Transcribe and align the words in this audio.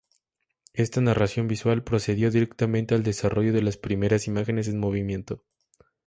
Esta 0.73 0.99
"narración 0.99 1.47
visual" 1.47 1.83
precedió 1.83 2.31
directamente 2.31 2.95
al 2.95 3.03
desarrollo 3.03 3.53
de 3.53 3.61
las 3.61 3.77
primeras 3.77 4.25
imágenes 4.25 4.67
en 4.67 4.79
movimiento. 4.79 5.43